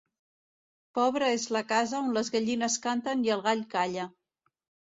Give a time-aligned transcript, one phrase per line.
[0.99, 4.11] Pobra és la casa on les gallines canten i el gall calla.